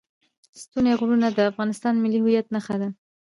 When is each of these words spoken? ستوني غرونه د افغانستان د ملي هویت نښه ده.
ستوني 0.61 0.93
غرونه 0.99 1.27
د 1.31 1.39
افغانستان 1.51 1.93
د 1.95 2.01
ملي 2.03 2.19
هویت 2.21 2.47
نښه 2.55 2.75
ده. 2.81 2.89